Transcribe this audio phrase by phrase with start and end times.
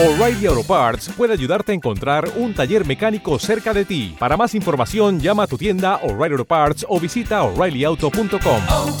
[0.00, 4.14] O'Reilly Auto Parts puede ayudarte a encontrar un taller mecánico cerca de ti.
[4.16, 8.62] Para más información, llama a tu tienda O'Reilly Auto Parts o visita oreillyauto.com.
[8.68, 8.98] oh,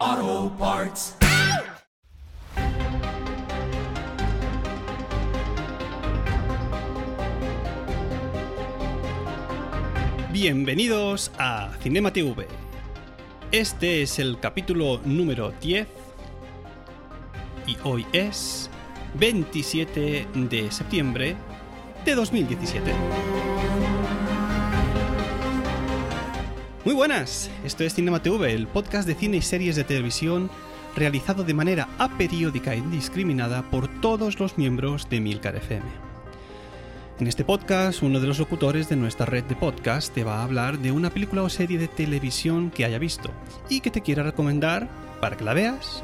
[0.00, 1.14] oh, Parts.
[10.32, 12.46] Bienvenidos a Cinema TV.
[13.52, 15.86] Este es el capítulo número 10
[17.70, 18.68] y hoy es
[19.14, 21.36] 27 de septiembre
[22.04, 22.92] de 2017.
[26.84, 30.50] Muy buenas, esto es Cinema TV, el podcast de cine y series de televisión
[30.96, 35.86] realizado de manera aperiódica e indiscriminada por todos los miembros de Milcar FM.
[37.20, 40.44] En este podcast, uno de los locutores de nuestra red de podcast te va a
[40.44, 43.30] hablar de una película o serie de televisión que haya visto
[43.68, 44.88] y que te quiera recomendar
[45.20, 46.02] para que la veas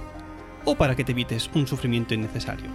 [0.67, 2.67] o para que te evites un sufrimiento innecesario.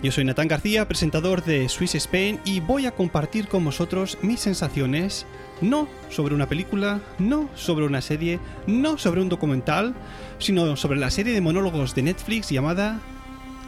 [0.00, 4.38] Yo soy Natán García, presentador de Swiss Spain y voy a compartir con vosotros mis
[4.38, 5.26] sensaciones
[5.60, 8.38] no sobre una película, no sobre una serie,
[8.68, 9.96] no sobre un documental,
[10.38, 13.00] sino sobre la serie de monólogos de Netflix llamada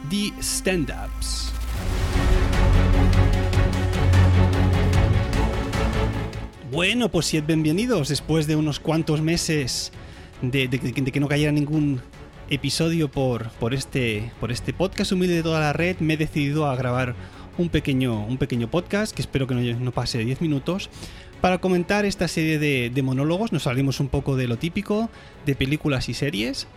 [0.09, 1.51] The Stand-Ups.
[6.71, 9.91] Bueno, pues bienvenidos después de unos cuantos meses
[10.41, 12.01] de que no cayera ningún
[12.51, 15.97] episodio por, por, este, por este podcast humilde de toda la red.
[15.99, 17.15] Me he decidido a grabar
[17.57, 20.89] un pequeño, un pequeño podcast que espero que no, no pase de 10 minutos
[21.39, 23.53] para comentar esta serie de, monólogos.
[23.53, 25.09] Nos salimos un poco de lo típico
[25.45, 26.67] de películas y series.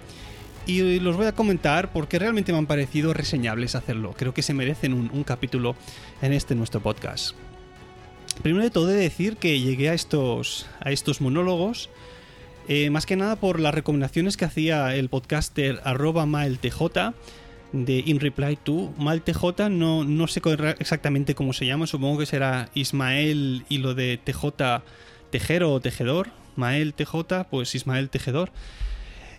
[0.67, 4.15] Y los voy a comentar porque realmente me han parecido reseñables hacerlo.
[4.17, 5.75] Creo que se merecen un, un capítulo
[6.23, 7.35] en este nuestro podcast.
[8.43, 11.91] Primero de todo he de decir que llegué a estos, a estos monólogos
[12.69, 17.13] eh, más que nada por las recomendaciones que hacía el podcaster arroba maeltj
[17.75, 18.93] de In Reply to.
[18.99, 20.41] MaelTJ no, no sé
[20.79, 24.83] exactamente cómo se llama, supongo que será Ismael y lo de TJ
[25.31, 26.29] Tejero o Tejedor.
[26.57, 28.53] Mael TJ, pues Ismael Tejedor.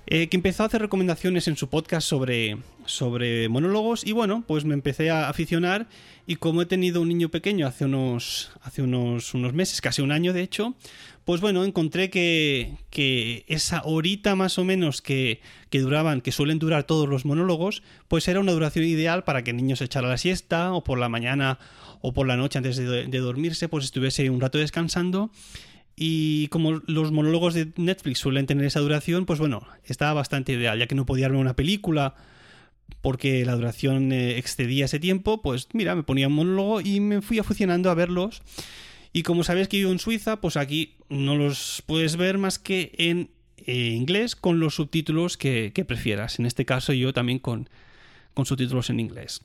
[0.08, 4.64] Eh, que empezó a hacer recomendaciones en su podcast sobre, sobre monólogos y bueno, pues
[4.64, 5.88] me empecé a aficionar
[6.28, 10.12] y como he tenido un niño pequeño hace unos, hace unos, unos meses, casi un
[10.12, 10.76] año de hecho,
[11.26, 15.42] pues bueno, encontré que, que esa horita más o menos que,
[15.72, 19.50] que duraban, que suelen durar todos los monólogos, pues era una duración ideal para que
[19.50, 21.58] el niño se echara la siesta o por la mañana
[22.02, 25.32] o por la noche antes de, dormirse, pues estuviese un rato descansando
[25.96, 30.78] y como los monólogos de Netflix suelen tener esa duración, pues bueno, estaba bastante ideal,
[30.78, 32.14] ya que no podía verme una película
[33.02, 37.24] porque la duración eh, excedía ese tiempo, pues mira, me ponía un monólogo y me
[37.24, 38.44] fui aficionando a verlos.
[39.16, 42.92] Y como sabéis que vivo en Suiza, pues aquí no los puedes ver más que
[42.98, 46.38] en eh, inglés con los subtítulos que, prefieras.
[46.38, 47.70] En este caso yo también con,
[48.34, 49.40] con subtítulos en inglés.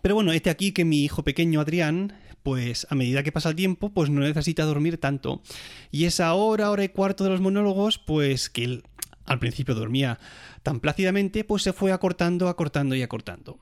[0.00, 3.56] Pero bueno, este aquí que mi hijo pequeño Adrián, pues a medida que pasa el
[3.56, 5.42] tiempo, pues no necesita dormir tanto.
[5.90, 8.84] Y esa hora, hora y cuarto de los monólogos, pues que él
[9.26, 10.18] al principio dormía
[10.62, 13.58] tan plácidamente, pues se fue acortando, acortando y acortando.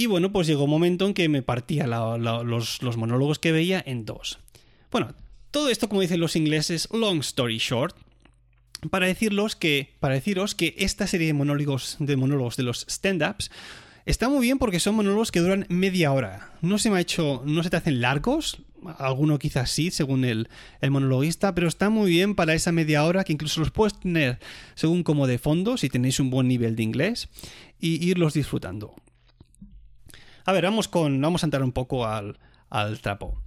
[0.00, 4.06] Y bueno, pues llegó un momento en que me partía los monólogos que veía en
[4.06, 4.38] dos.
[4.90, 5.14] Bueno,
[5.50, 7.94] todo esto, como dicen los ingleses, long story short,
[8.88, 13.50] para decirlos que, para deciros que esta serie de monólogos, de monólogos de los stand-ups
[14.06, 16.54] está muy bien porque son monólogos que duran media hora.
[16.62, 18.62] No se me ha hecho, no se te hacen largos,
[18.96, 20.48] alguno quizás sí, según el,
[20.80, 24.38] el monologuista, pero está muy bien para esa media hora que incluso los puedes tener
[24.76, 27.28] según como de fondo, si tenéis un buen nivel de inglés,
[27.78, 28.94] y irlos disfrutando.
[30.44, 31.20] A ver, vamos con.
[31.20, 33.42] Vamos a entrar un poco al, al trapo.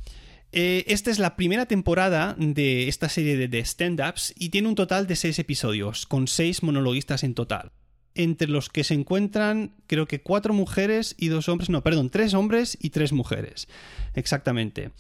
[0.56, 5.08] Eh, esta es la primera temporada de esta serie de, stand-ups y tiene un total
[5.08, 7.72] de seis episodios, con seis monologuistas en total.
[8.14, 12.36] Entre los que se encuentran, creo que cuatro mujeres y dos hombres, no, perdón, tres
[12.36, 13.68] hombres y tres mujeres.
[14.14, 14.92] Exactamente.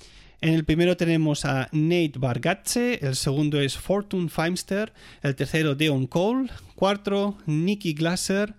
[0.41, 6.07] En el primero tenemos a Nate Bargatze, el segundo es Fortune Feimster, el tercero Deon
[6.07, 8.55] Cole, cuatro Nikki Glasser,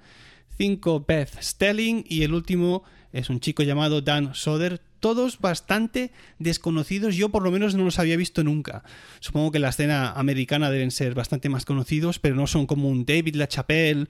[0.57, 7.15] cinco Beth Stelling y el último es un chico llamado Dan Soder, todos bastante desconocidos,
[7.15, 8.83] yo por lo menos no los había visto nunca.
[9.21, 12.89] Supongo que en la escena americana deben ser bastante más conocidos, pero no son como
[12.89, 14.09] un David LaChapelle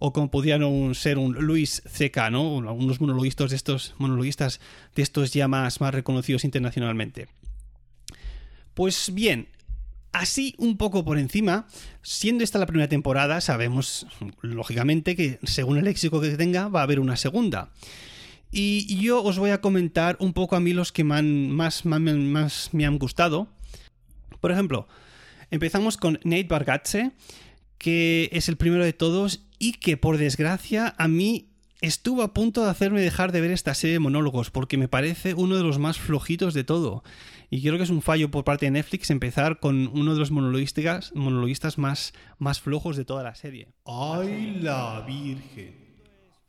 [0.00, 2.58] o como pudieran ser un Luis C.K., ¿no?
[2.58, 4.60] Algunos monologuistas de estos, monologuistas
[4.96, 7.28] de estos ya más, más reconocidos internacionalmente.
[8.74, 9.48] Pues bien,
[10.12, 11.66] Así, un poco por encima,
[12.02, 14.06] siendo esta la primera temporada, sabemos,
[14.42, 17.70] lógicamente, que según el léxico que tenga, va a haber una segunda.
[18.50, 22.84] Y yo os voy a comentar un poco a mí los que más, más me
[22.86, 23.46] han gustado.
[24.40, 24.88] Por ejemplo,
[25.52, 27.12] empezamos con Nate Bargatze,
[27.78, 31.49] que es el primero de todos y que por desgracia a mí
[31.80, 35.34] estuvo a punto de hacerme dejar de ver esta serie de monólogos porque me parece
[35.34, 37.02] uno de los más flojitos de todo.
[37.50, 40.30] Y creo que es un fallo por parte de Netflix empezar con uno de los
[40.30, 43.68] monologuistas, monologuistas más, más flojos de toda la serie.
[43.84, 45.90] ¡Ay, la Virgen!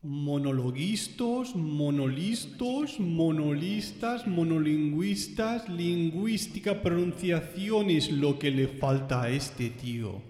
[0.04, 10.24] Monologuistas, monolistos, monolistas, monolingüistas, lingüística, pronunciación es lo que le falta a este tío.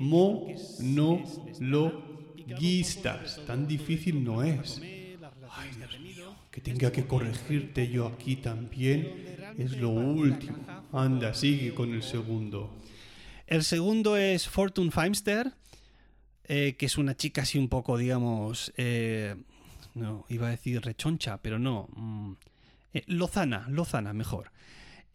[0.00, 0.48] Mo,
[0.80, 1.22] no,
[1.60, 2.15] lo,
[2.46, 3.40] guistas.
[3.46, 4.80] Tan difícil no es.
[6.50, 10.56] Que tenga que corregirte yo aquí también es lo último.
[10.92, 12.74] Anda, sigue con el segundo.
[13.46, 15.52] El segundo es Fortune Feimster
[16.48, 19.34] eh, que es una chica así un poco, digamos, eh,
[19.94, 22.32] no, iba a decir rechoncha, pero no, mm,
[22.94, 24.52] eh, lozana, lozana mejor.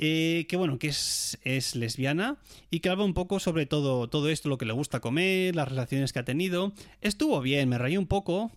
[0.01, 2.38] Que bueno, que es, es, lesbiana
[2.71, 5.69] y que habla un poco sobre todo, todo esto, lo que le gusta comer, las
[5.69, 6.74] relaciones que ha tenido.
[7.01, 8.51] Estuvo bien, me rayé un poco,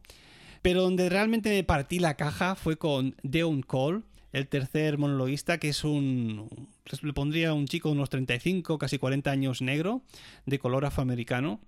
[0.63, 4.03] pero donde realmente me partí la caja fue con Deon Cole,
[4.33, 6.69] el tercer monologuista, que es un.
[7.03, 10.03] Le pondría un chico de unos 35, casi 40 años negro,
[10.47, 11.61] de color afroamericano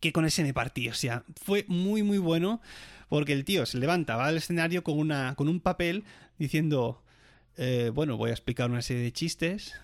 [0.00, 0.88] que con ese me partí.
[0.88, 2.60] O sea, fue muy, muy bueno
[3.08, 6.04] porque el tío se levanta, va al escenario con, una, con un papel
[6.38, 7.03] diciendo,
[7.56, 9.74] eh, bueno, voy a explicar una serie de chistes,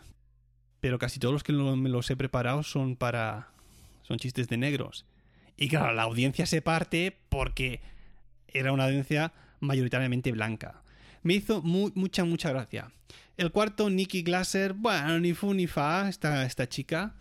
[0.81, 3.49] pero casi todos los que me los he preparado son para...
[4.02, 5.05] son chistes de negros.
[5.56, 7.81] Y claro, la audiencia se parte porque
[8.49, 10.82] era una audiencia mayoritariamente blanca.
[11.22, 12.90] Me hizo mucha, mucha gracia.
[13.37, 17.14] El cuarto, Nicky Glasser, bueno, ni fu ni fa, esta, esta chica.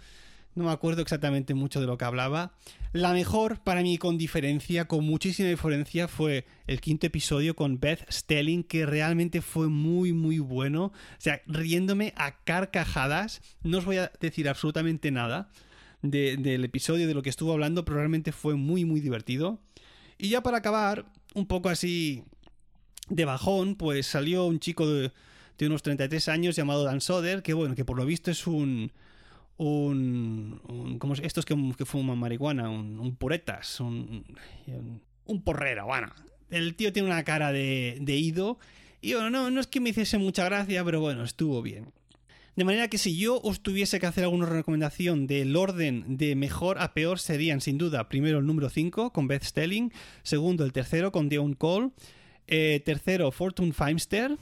[0.56, 2.54] No me acuerdo exactamente mucho de lo que hablaba.
[2.92, 8.06] La mejor, para mí, con diferencia, con muchísima diferencia, fue el quinto episodio con Beth
[8.12, 10.86] Stelling, que realmente fue muy, muy bueno.
[10.86, 13.42] O sea, riéndome a carcajadas.
[13.64, 15.50] No os voy a decir absolutamente nada
[16.02, 19.60] del episodio, de lo que estuvo hablando, pero realmente fue muy, muy divertido.
[20.18, 21.06] Y ya para acabar,
[21.36, 22.24] un poco así
[23.10, 25.12] de bajón, pues salió un chico de,
[25.58, 28.92] de unos 33 años llamado Dan Soder, que bueno, que por lo visto es un
[29.60, 34.26] un, un estos que, que, fuman marihuana, un, puretas, un,
[35.26, 36.08] un, porrero, bueno.
[36.50, 38.58] El tío tiene una cara de, de ido
[39.02, 41.92] y bueno, no, no es que me hiciese mucha gracia, pero bueno, estuvo bien.
[42.56, 46.80] De manera que si yo os tuviese que hacer alguna recomendación del orden de mejor
[46.80, 49.92] a peor serían sin duda primero el número 5 con Beth Stelling,
[50.24, 51.92] segundo el tercero con Dion Cole,
[52.48, 54.38] eh, tercero Fortune Feimster,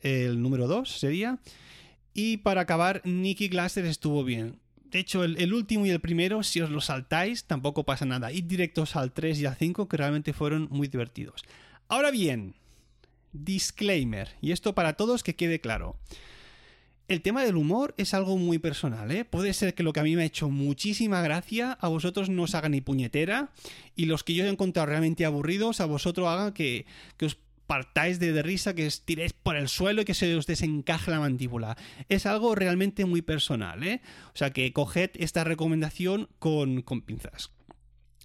[0.00, 1.38] el número 2 sería,
[2.18, 4.58] y para acabar, Nicky Glasser estuvo bien.
[4.90, 8.32] De hecho, el, último y el primero, si os lo saltáis, tampoco pasa nada.
[8.32, 11.44] Id directos al 3 y al 5, que realmente fueron muy divertidos.
[11.86, 12.56] Ahora bien,
[13.32, 15.94] disclaimer, y esto para todos que quede claro.
[17.06, 19.24] El tema del humor es algo muy personal, ¿eh?
[19.24, 22.42] Puede ser que lo que a mí me ha hecho muchísima gracia a vosotros no
[22.42, 23.52] os haga ni puñetera
[23.94, 26.84] y los que yo he encontrado realmente aburridos a vosotros hagan que,
[27.16, 27.38] que os
[27.68, 31.20] partáis de, risa, que os tiréis por el suelo y que se os desencaje la
[31.20, 31.76] mandíbula.
[32.08, 34.00] Es algo realmente muy personal, ¿eh?
[34.34, 37.52] O sea que coged esta recomendación con, con pinzas.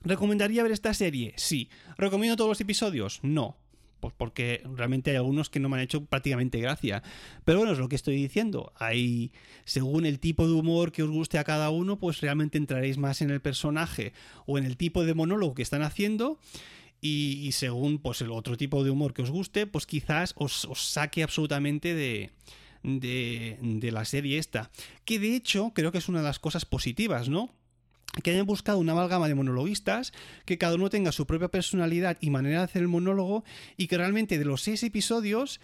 [0.01, 1.33] ¿Recomendaría ver esta serie?
[1.35, 1.69] Sí.
[1.97, 3.19] ¿Recomiendo todos los episodios?
[3.21, 3.57] No.
[3.99, 7.03] Pues porque realmente hay algunos que no me han hecho prácticamente gracia.
[7.43, 8.71] Pero bueno, es lo que estoy diciendo.
[8.77, 9.33] Hay,
[9.65, 13.21] según el tipo de humor que os guste a cada uno, pues realmente entraréis más
[13.21, 14.13] en el personaje
[14.45, 16.39] o en el tipo de monólogo que están haciendo
[17.05, 21.21] y, según pues el otro tipo de humor que os guste, pues quizás os, saque
[21.21, 22.31] absolutamente de,
[22.81, 24.71] de, de, la serie esta.
[25.03, 27.49] Que de hecho creo que es una de las cosas positivas, ¿no?
[28.23, 30.13] Que hayan buscado una amalgama de monologuistas,
[30.45, 33.43] que cada uno tenga su propia personalidad y manera de hacer el monólogo,
[33.75, 35.59] y que realmente de los seis episodios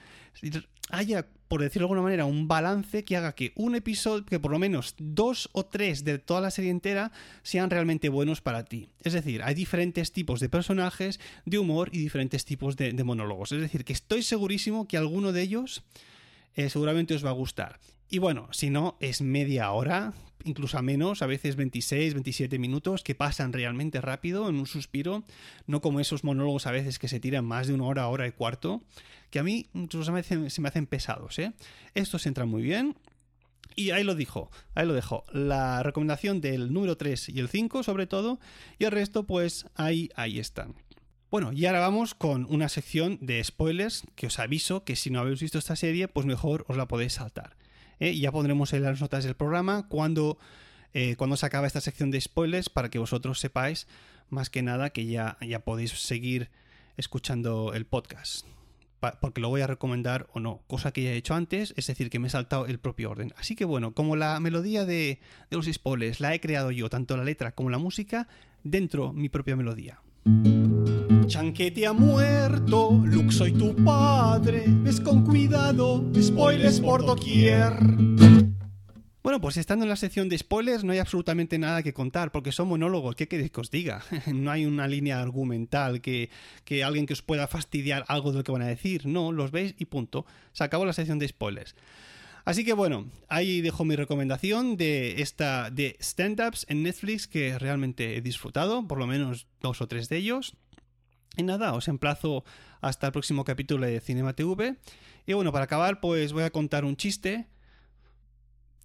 [0.89, 4.51] haya, por decirlo de alguna manera, un balance que haga que un episodio, que por
[4.51, 8.89] lo menos dos o tres de toda la serie entera sean realmente buenos para ti.
[9.01, 13.51] Es decir, hay diferentes tipos de personajes, de humor y diferentes tipos de, monólogos.
[13.51, 15.83] Es decir, que estoy segurísimo que alguno de ellos
[16.55, 17.79] eh, seguramente os va a gustar.
[18.09, 20.13] Y bueno, si no, es media hora,
[20.43, 25.23] incluso a menos, a veces 26, 27 minutos, que pasan realmente rápido en un suspiro,
[25.67, 28.31] no como esos monólogos a veces que se tiran más de una hora, hora y
[28.31, 28.81] cuarto,
[29.29, 31.37] que a mí incluso se me hacen pesados.
[31.39, 31.53] ¿eh?
[31.93, 32.95] Estos entran muy bien.
[33.75, 35.23] Y ahí lo dijo, ahí lo dejo.
[35.31, 38.39] La recomendación del número 3 y el 5 sobre todo,
[38.77, 40.75] y el resto pues ahí, ahí están.
[41.31, 45.19] Bueno, y ahora vamos con una sección de spoilers que os aviso que si no
[45.19, 47.55] habéis visto esta serie, pues mejor os la podéis saltar.
[47.99, 48.17] ¿eh?
[48.17, 50.39] ya pondremos en las notas del programa cuando,
[50.93, 53.87] eh, cuando se acaba esta sección de spoilers para que vosotros sepáis
[54.29, 56.49] más que nada que ya, ya podéis seguir
[56.97, 58.45] escuchando el podcast
[59.21, 62.09] porque lo voy a recomendar o no, cosa que ya he hecho antes, es decir,
[62.09, 63.33] que me he saltado el propio orden.
[63.37, 65.19] Así que bueno, como la melodía de,
[65.49, 68.27] de los spoilers la he creado yo, tanto la letra como la música,
[68.63, 70.01] dentro mi propia melodía.
[71.29, 77.73] Chanquete ha muerto, Luke soy tu padre, ves con cuidado, spoilers por doquier.
[79.21, 82.51] Bueno, pues estando en la sección de spoilers no hay absolutamente nada que contar, porque
[82.51, 84.03] son monólogos, ¿qué queréis que os diga?
[84.33, 86.31] no hay una línea argumental que,
[86.65, 89.51] que alguien que os pueda fastidiar algo de lo que van a decir, no, los
[89.51, 90.25] veis y punto.
[90.51, 91.75] Se acabó la sección de spoilers.
[92.43, 98.17] Así que bueno, ahí dejo mi recomendación de esta de stand-ups en Netflix que realmente
[98.17, 100.55] he disfrutado, por lo menos dos o tres de ellos.
[101.37, 102.43] Y nada, os emplazo
[102.81, 104.75] hasta el próximo capítulo de Cinema TV.
[105.25, 107.47] Y bueno, para acabar, pues voy a contar un chiste.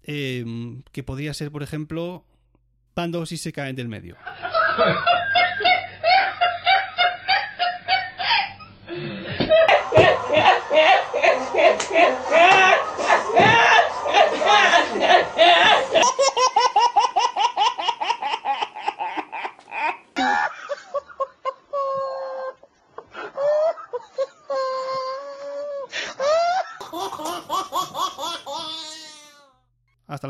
[0.03, 0.45] eh,
[0.91, 2.25] que podría ser, por ejemplo,
[2.93, 4.15] Pando si se caen del medio.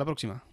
[0.05, 0.43] próxima.